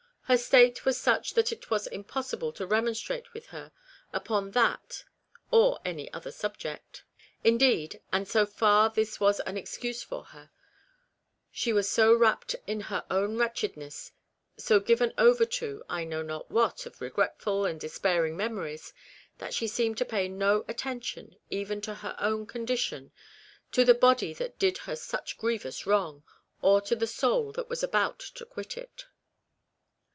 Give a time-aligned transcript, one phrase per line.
[0.25, 3.73] Her state was such that it was impossible to re monstrate with her
[4.13, 5.03] upon that
[5.51, 6.79] or any other 14
[7.43, 7.43] 220 REBECCA'S REMORSE.
[7.43, 10.49] subject; indeed and, so far, this was an excuse for her
[11.51, 14.13] she was so wrapt in her own wretched ness,
[14.55, 18.93] so given over to, I know not what of regretful and despairing memories,
[19.39, 23.11] that she seemed to pay no attention even to her own condition,
[23.73, 26.23] to "the body that did her such grievous wrong,"
[26.61, 29.07] or to the soul that was about to quit it.